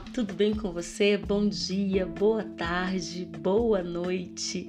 [0.00, 1.16] Tudo bem com você?
[1.16, 4.68] Bom dia, boa tarde, boa noite.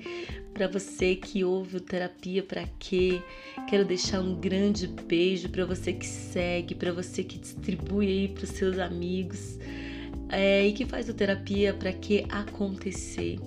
[0.54, 3.20] Para você que ouve o Terapia para quê?
[3.67, 8.44] Quero deixar um grande beijo para você que segue, para você que distribui aí para
[8.44, 9.58] os seus amigos
[10.29, 13.39] é, e que faz o Terapia para que acontecer.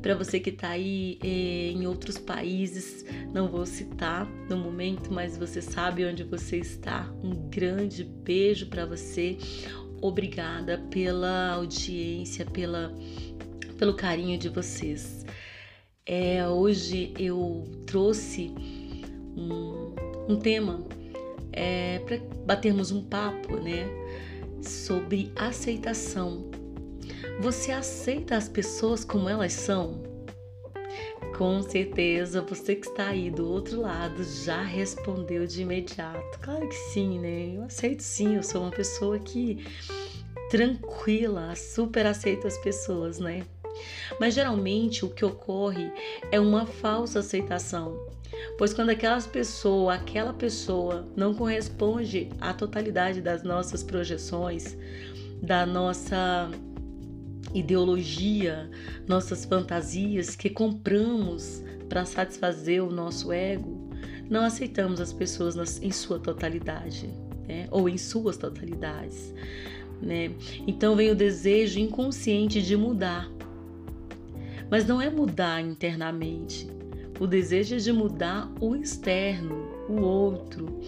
[0.00, 3.04] Para você que está aí é, em outros países,
[3.34, 7.12] não vou citar no momento, mas você sabe onde você está.
[7.24, 9.36] Um grande beijo para você
[10.00, 12.92] obrigada pela audiência, pela,
[13.76, 15.24] pelo carinho de vocês.
[16.06, 18.52] É, hoje eu trouxe
[19.36, 19.94] um,
[20.28, 20.82] um tema
[21.52, 23.86] é, para batermos um papo, né,
[24.62, 26.50] sobre aceitação.
[27.40, 30.07] Você aceita as pessoas como elas são?
[31.38, 36.36] Com certeza você que está aí do outro lado já respondeu de imediato.
[36.40, 37.52] Claro que sim, né?
[37.54, 39.64] Eu aceito sim, eu sou uma pessoa que
[40.50, 43.46] tranquila, super aceita as pessoas, né?
[44.18, 45.92] Mas geralmente o que ocorre
[46.32, 47.96] é uma falsa aceitação.
[48.58, 54.76] Pois quando aquelas pessoas, aquela pessoa não corresponde à totalidade das nossas projeções,
[55.40, 56.50] da nossa
[57.54, 58.70] ideologia,
[59.06, 63.88] nossas fantasias que compramos para satisfazer o nosso ego,
[64.28, 67.08] não aceitamos as pessoas nas, em sua totalidade,
[67.46, 67.66] né?
[67.70, 69.34] ou em suas totalidades.
[70.00, 70.32] Né?
[70.66, 73.30] Então vem o desejo inconsciente de mudar.
[74.70, 76.68] Mas não é mudar internamente.
[77.18, 79.56] O desejo é de mudar o externo,
[79.88, 80.78] o outro.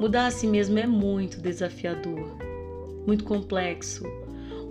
[0.00, 2.36] Mudar a si mesmo é muito desafiador,
[3.06, 4.04] muito complexo,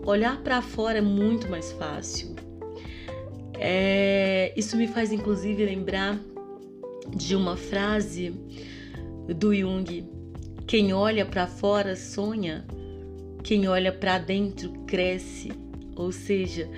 [0.06, 2.36] olhar para fora é muito mais fácil.
[3.58, 6.20] É, isso me faz inclusive lembrar
[7.16, 8.34] de uma frase
[9.36, 10.08] do Jung:
[10.68, 12.66] quem olha para fora sonha,
[13.44, 15.52] quem olha para dentro cresce.
[15.96, 16.70] Ou seja,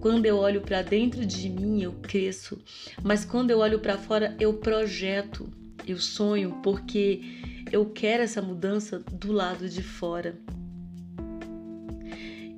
[0.00, 2.58] quando eu olho para dentro de mim eu cresço,
[3.02, 5.48] mas quando eu olho para fora eu projeto,
[5.86, 7.20] eu sonho porque
[7.70, 10.36] eu quero essa mudança do lado de fora.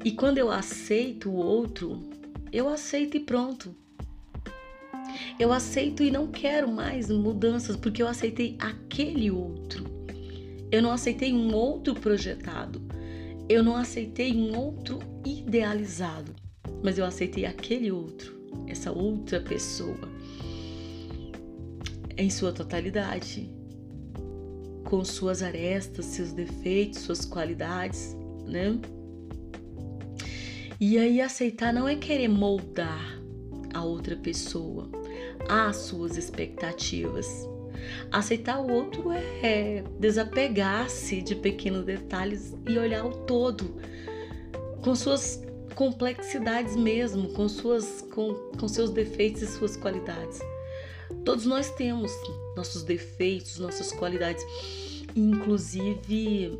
[0.06, 2.00] E quando eu aceito o outro,
[2.52, 3.74] eu aceito e pronto.
[5.36, 9.84] Eu aceito e não quero mais mudanças porque eu aceitei aquele outro.
[10.70, 12.80] Eu não aceitei um outro projetado.
[13.48, 16.32] Eu não aceitei um outro idealizado.
[16.84, 18.32] Mas eu aceitei aquele outro,
[18.68, 20.08] essa outra pessoa,
[22.16, 23.50] em sua totalidade,
[24.84, 28.16] com suas arestas, seus defeitos, suas qualidades,
[28.46, 28.78] né?
[30.78, 33.18] E aí aceitar não é querer moldar
[33.72, 34.88] a outra pessoa
[35.48, 37.26] às suas expectativas.
[38.10, 43.76] Aceitar o outro é desapegar-se de pequenos detalhes e olhar o todo
[44.82, 45.42] com suas
[45.74, 50.40] complexidades mesmo, com suas com, com seus defeitos e suas qualidades.
[51.24, 52.12] Todos nós temos
[52.56, 54.44] nossos defeitos, nossas qualidades.
[55.14, 56.58] Inclusive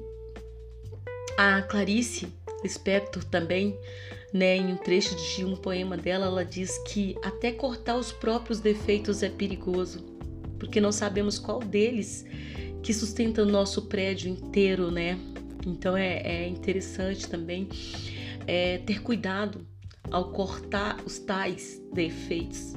[1.37, 2.29] a Clarice
[2.63, 3.79] Lispector também,
[4.33, 8.61] né, em um trecho de um poema dela, ela diz que até cortar os próprios
[8.61, 10.05] defeitos é perigoso,
[10.59, 12.25] porque não sabemos qual deles
[12.83, 15.19] que sustenta o nosso prédio inteiro, né?
[15.67, 17.69] Então é, é interessante também
[18.47, 19.67] é, ter cuidado
[20.11, 22.75] ao cortar os tais defeitos,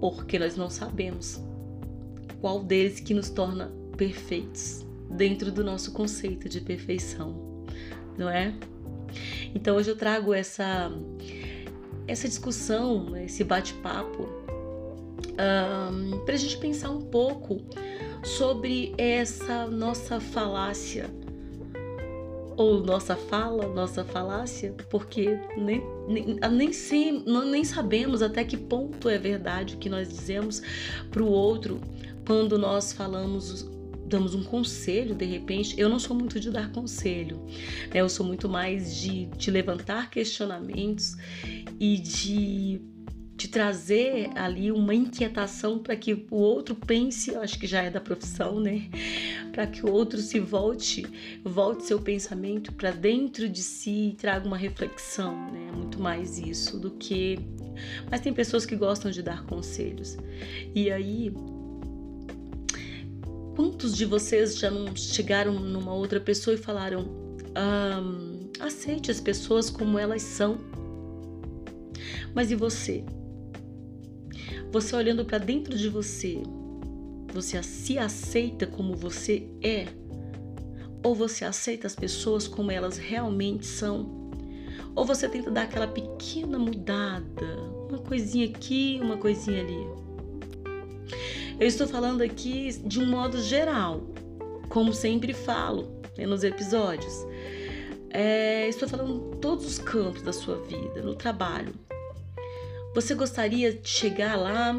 [0.00, 1.40] porque nós não sabemos
[2.40, 7.53] qual deles que nos torna perfeitos dentro do nosso conceito de perfeição
[8.16, 8.52] não é?
[9.54, 10.90] Então hoje eu trago essa
[12.06, 14.28] essa discussão, esse bate-papo,
[15.34, 17.62] um, para a gente pensar um pouco
[18.22, 21.10] sobre essa nossa falácia
[22.56, 26.72] ou nossa fala, nossa falácia, porque nem, nem, nem,
[27.50, 30.62] nem sabemos até que ponto é verdade o que nós dizemos
[31.10, 31.80] para o outro
[32.26, 33.68] quando nós falamos
[34.06, 35.78] damos um conselho de repente.
[35.78, 37.38] Eu não sou muito de dar conselho,
[37.92, 38.00] né?
[38.00, 41.16] eu sou muito mais de, de levantar questionamentos
[41.80, 42.80] e de,
[43.36, 48.00] de trazer ali uma inquietação para que o outro pense, acho que já é da
[48.00, 48.88] profissão, né?
[49.52, 51.06] Para que o outro se volte,
[51.44, 55.70] volte seu pensamento para dentro de si e traga uma reflexão, né?
[55.74, 57.38] Muito mais isso do que.
[58.10, 60.16] Mas tem pessoas que gostam de dar conselhos.
[60.74, 61.32] E aí
[63.84, 67.04] Quantos de vocês já não chegaram numa outra pessoa e falaram:
[68.58, 70.56] aceite as pessoas como elas são?
[72.34, 73.04] Mas e você?
[74.72, 76.42] Você olhando para dentro de você,
[77.30, 79.86] você se aceita como você é?
[81.02, 84.30] Ou você aceita as pessoas como elas realmente são?
[84.94, 87.58] Ou você tenta dar aquela pequena mudada,
[87.90, 90.03] uma coisinha aqui, uma coisinha ali.
[91.58, 94.00] Eu estou falando aqui de um modo geral,
[94.68, 97.14] como sempre falo né, nos episódios.
[98.10, 101.72] É, estou falando em todos os campos da sua vida, no trabalho.
[102.92, 104.74] Você gostaria de chegar lá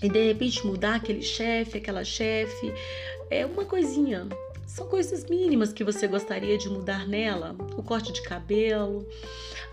[0.00, 2.72] e de repente mudar aquele chefe, aquela chefe?
[3.28, 4.28] É uma coisinha.
[4.68, 7.56] São coisas mínimas que você gostaria de mudar nela.
[7.76, 9.04] O corte de cabelo,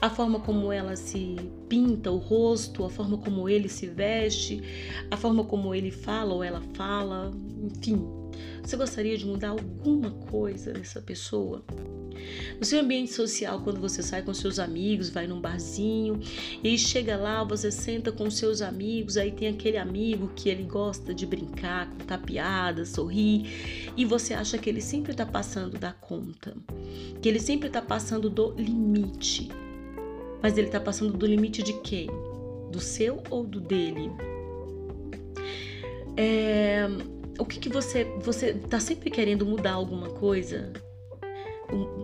[0.01, 1.35] a forma como ela se
[1.67, 4.61] pinta o rosto, a forma como ele se veste,
[5.09, 7.31] a forma como ele fala ou ela fala,
[7.63, 8.05] enfim.
[8.61, 11.63] Você gostaria de mudar alguma coisa nessa pessoa?
[12.59, 16.19] No seu ambiente social, quando você sai com seus amigos, vai num barzinho
[16.63, 21.13] e chega lá, você senta com seus amigos, aí tem aquele amigo que ele gosta
[21.13, 26.55] de brincar, contar piada, sorrir, e você acha que ele sempre está passando da conta,
[27.21, 29.49] que ele sempre está passando do limite.
[30.45, 32.05] Mas ele está passando do limite de quem?
[32.71, 34.11] Do seu ou do dele?
[36.15, 36.85] É,
[37.39, 40.71] o que, que você você está sempre querendo mudar alguma coisa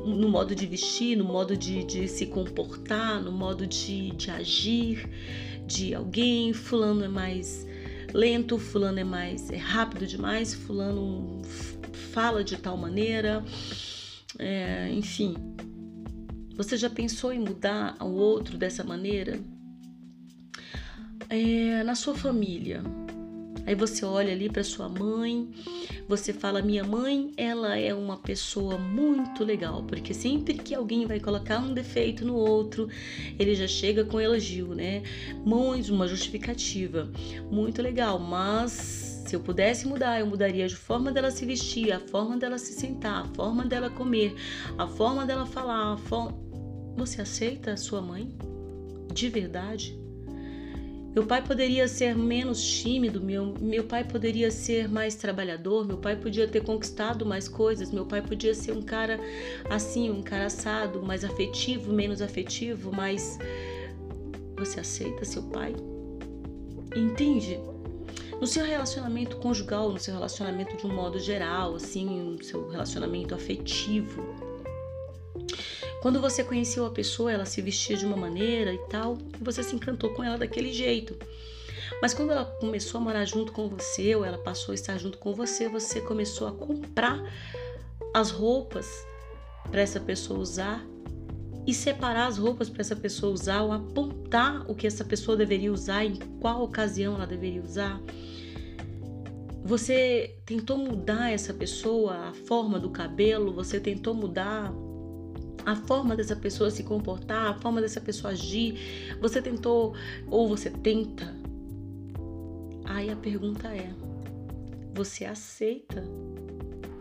[0.04, 5.08] no modo de vestir, no modo de, de se comportar, no modo de, de agir
[5.68, 6.52] de alguém.
[6.52, 7.68] Fulano é mais
[8.12, 11.44] lento, fulano é mais é rápido demais, fulano
[12.12, 13.46] fala de tal maneira,
[14.40, 15.36] é, enfim.
[16.56, 19.40] Você já pensou em mudar ao outro dessa maneira?
[21.30, 22.84] É, na sua família,
[23.66, 25.48] Aí você olha ali para sua mãe,
[26.08, 31.20] você fala: "Minha mãe, ela é uma pessoa muito legal", porque sempre que alguém vai
[31.20, 32.90] colocar um defeito no outro,
[33.38, 35.04] ele já chega com elogio, né?
[35.46, 37.10] Mães, uma justificativa.
[37.52, 42.00] Muito legal, mas se eu pudesse mudar, eu mudaria a forma dela se vestir, a
[42.00, 44.36] forma dela se sentar, a forma dela comer,
[44.78, 45.98] a forma dela falar, a.
[46.98, 48.36] Você aceita a sua mãe?
[49.14, 49.98] De verdade?
[51.14, 56.16] Meu pai poderia ser menos tímido, meu, meu pai poderia ser mais trabalhador, meu pai
[56.16, 59.20] podia ter conquistado mais coisas, meu pai podia ser um cara
[59.70, 63.38] assim, um cara assado, mais afetivo, menos afetivo, mas
[64.58, 65.76] você aceita seu pai?
[66.96, 67.60] Entende?
[68.42, 73.36] No seu relacionamento conjugal, no seu relacionamento de um modo geral, assim, no seu relacionamento
[73.36, 74.36] afetivo,
[76.02, 79.62] quando você conheceu a pessoa, ela se vestia de uma maneira e tal, e você
[79.62, 81.16] se encantou com ela daquele jeito.
[82.02, 85.20] Mas quando ela começou a morar junto com você, ou ela passou a estar junto
[85.20, 87.22] com você, você começou a comprar
[88.12, 89.06] as roupas
[89.70, 90.84] para essa pessoa usar
[91.66, 95.72] e separar as roupas para essa pessoa usar, ou apontar o que essa pessoa deveria
[95.72, 98.02] usar, em qual ocasião ela deveria usar.
[99.64, 104.74] Você tentou mudar essa pessoa, a forma do cabelo, você tentou mudar
[105.66, 109.94] a forma dessa pessoa se comportar, a forma dessa pessoa agir, você tentou
[110.28, 111.36] ou você tenta?
[112.86, 113.94] Aí a pergunta é:
[114.94, 116.04] você aceita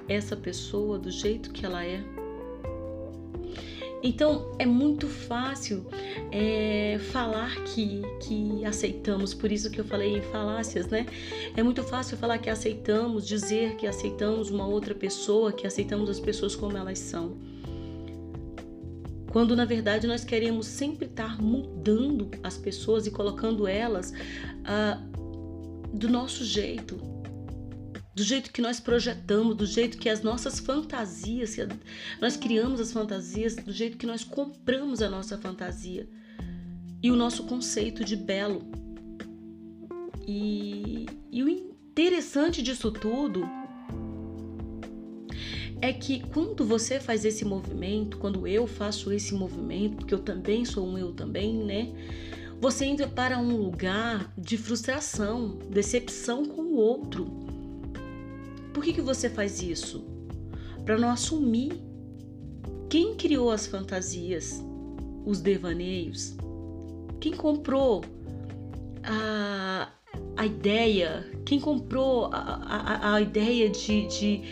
[0.09, 2.20] essa pessoa do jeito que ela é?
[4.03, 5.87] Então é muito fácil
[6.33, 11.07] é, falar que, que aceitamos, por isso que eu falei em falácias, né?
[11.55, 16.19] É muito fácil falar que aceitamos, dizer que aceitamos uma outra pessoa, que aceitamos as
[16.19, 17.37] pessoas como elas são.
[19.31, 24.13] Quando na verdade nós queremos sempre estar mudando as pessoas e colocando elas
[24.65, 25.01] ah,
[25.93, 26.99] do nosso jeito,
[28.21, 31.57] do jeito que nós projetamos, do jeito que as nossas fantasias,
[32.21, 36.07] nós criamos as fantasias, do jeito que nós compramos a nossa fantasia
[37.03, 38.71] e o nosso conceito de belo.
[40.29, 43.49] E, e o interessante disso tudo
[45.81, 50.67] é que quando você faz esse movimento, quando eu faço esse movimento, porque eu também
[50.67, 51.91] sou um eu também, né?
[52.61, 57.50] Você entra para um lugar de frustração, decepção com o outro.
[58.81, 60.03] Por que, que você faz isso?
[60.87, 61.79] Para não assumir
[62.89, 64.59] quem criou as fantasias,
[65.27, 66.35] os devaneios,
[67.21, 68.03] quem comprou
[69.05, 69.93] a,
[70.35, 74.43] a ideia, quem comprou a, a, a ideia de, de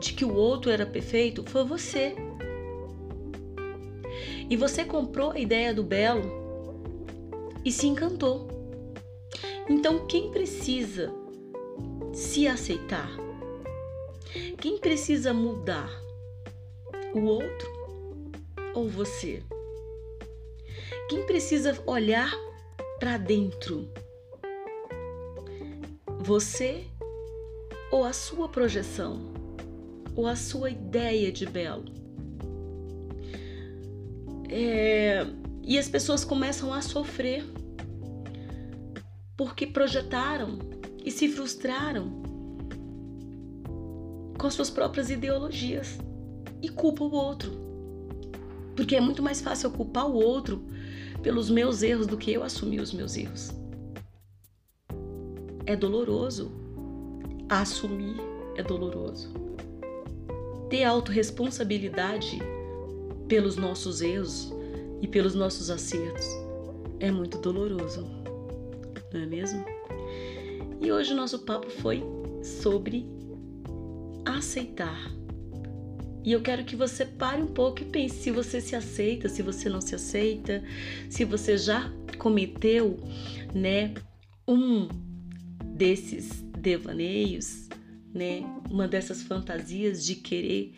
[0.00, 2.14] de que o outro era perfeito foi você.
[4.50, 6.30] E você comprou a ideia do belo
[7.64, 8.48] e se encantou.
[9.66, 11.10] Então, quem precisa
[12.12, 13.24] se aceitar?
[14.66, 15.88] Quem precisa mudar?
[17.14, 17.70] O outro
[18.74, 19.40] ou você?
[21.08, 22.32] Quem precisa olhar
[22.98, 23.88] para dentro?
[26.18, 26.84] Você
[27.92, 29.32] ou a sua projeção?
[30.16, 31.84] ou a sua ideia de belo.
[34.48, 35.24] É,
[35.62, 37.44] e as pessoas começam a sofrer
[39.36, 40.58] porque projetaram
[41.04, 42.25] e se frustraram
[44.38, 45.98] com suas próprias ideologias
[46.62, 47.52] e culpam o outro.
[48.74, 50.62] Porque é muito mais fácil eu culpar o outro
[51.22, 53.50] pelos meus erros do que eu assumir os meus erros.
[55.64, 56.52] É doloroso.
[57.48, 58.16] Assumir
[58.56, 59.32] é doloroso.
[60.68, 62.38] Ter autorresponsabilidade
[63.28, 64.52] pelos nossos erros
[65.00, 66.26] e pelos nossos acertos
[67.00, 68.06] é muito doloroso,
[69.12, 69.64] não é mesmo?
[70.80, 72.02] E hoje o nosso papo foi
[72.42, 73.06] sobre
[74.38, 75.10] aceitar.
[76.24, 79.42] E eu quero que você pare um pouco e pense se você se aceita, se
[79.42, 80.62] você não se aceita,
[81.08, 82.98] se você já cometeu,
[83.54, 83.94] né,
[84.46, 84.88] um
[85.64, 87.68] desses devaneios,
[88.12, 90.74] né, uma dessas fantasias de querer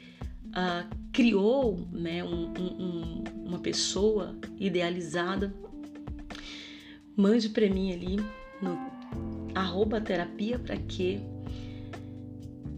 [0.48, 5.54] uh, criou, né, um, um, uma pessoa idealizada.
[7.16, 8.16] Mande para mim ali
[8.60, 8.78] no
[9.54, 11.20] arroba terapia para quê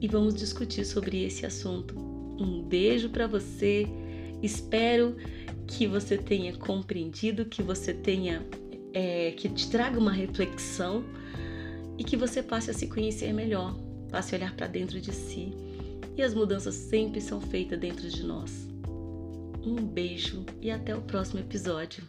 [0.01, 1.95] e vamos discutir sobre esse assunto.
[2.39, 3.87] Um beijo para você.
[4.43, 5.17] Espero
[5.67, 8.45] que você tenha compreendido, que você tenha
[8.93, 11.05] é, que te traga uma reflexão
[11.99, 13.77] e que você passe a se conhecer melhor,
[14.11, 15.53] passe a olhar para dentro de si.
[16.17, 18.69] E as mudanças sempre são feitas dentro de nós.
[19.63, 22.03] Um beijo e até o próximo episódio.